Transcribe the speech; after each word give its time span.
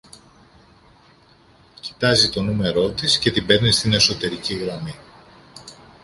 Κοιτάζει 1.79 2.29
το 2.29 2.41
νούμερό 2.41 2.89
της 2.91 3.19
και 3.19 3.31
την 3.31 3.45
παίρνει 3.45 3.71
στην 3.71 3.93
εσωτερική 3.93 4.53
γραμμή 4.53 4.95